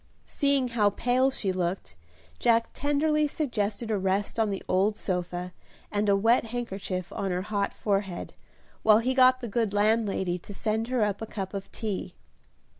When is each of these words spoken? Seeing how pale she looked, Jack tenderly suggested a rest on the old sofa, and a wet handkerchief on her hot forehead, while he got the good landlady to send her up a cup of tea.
Seeing 0.25 0.69
how 0.69 0.89
pale 0.89 1.29
she 1.29 1.51
looked, 1.53 1.95
Jack 2.39 2.71
tenderly 2.73 3.27
suggested 3.27 3.91
a 3.91 3.99
rest 3.99 4.39
on 4.39 4.49
the 4.49 4.63
old 4.67 4.95
sofa, 4.95 5.53
and 5.91 6.09
a 6.09 6.15
wet 6.15 6.45
handkerchief 6.45 7.13
on 7.13 7.29
her 7.29 7.43
hot 7.43 7.71
forehead, 7.71 8.33
while 8.81 8.97
he 8.97 9.13
got 9.13 9.41
the 9.41 9.47
good 9.47 9.75
landlady 9.75 10.39
to 10.39 10.55
send 10.55 10.87
her 10.87 11.03
up 11.03 11.21
a 11.21 11.27
cup 11.27 11.53
of 11.53 11.71
tea. 11.71 12.15